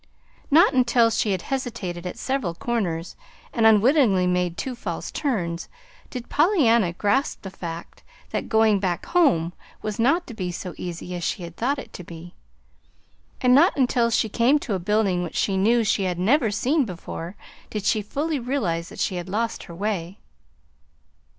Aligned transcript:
Not 0.49 0.73
until 0.73 1.11
she 1.11 1.31
had 1.31 1.43
hesitated 1.43 2.07
at 2.07 2.17
several 2.17 2.55
corners, 2.55 3.15
and 3.53 3.67
unwittingly 3.67 4.25
made 4.25 4.57
two 4.57 4.73
false 4.73 5.11
turns, 5.11 5.69
did 6.09 6.27
Pollyanna 6.27 6.93
grasp 6.93 7.43
the 7.43 7.51
fact 7.51 8.01
that 8.31 8.49
"going 8.49 8.79
back 8.79 9.05
home" 9.05 9.53
was 9.83 9.99
not 9.99 10.25
to 10.25 10.33
be 10.33 10.51
so 10.51 10.73
easy 10.75 11.13
as 11.13 11.23
she 11.23 11.43
had 11.43 11.55
thought 11.55 11.77
it 11.77 11.93
to 11.93 12.03
be. 12.03 12.33
And 13.41 13.53
not 13.53 13.77
until 13.77 14.09
she 14.09 14.27
came 14.27 14.57
to 14.61 14.73
a 14.73 14.79
building 14.79 15.21
which 15.21 15.35
she 15.37 15.55
knew 15.55 15.83
she 15.83 16.05
had 16.05 16.17
never 16.17 16.49
seen 16.49 16.83
before, 16.83 17.35
did 17.69 17.83
she 17.85 18.01
fully 18.01 18.39
realize 18.39 18.89
that 18.89 18.97
she 18.99 19.17
had 19.17 19.29
lost 19.29 19.65
her 19.65 19.75
way. 19.75 20.17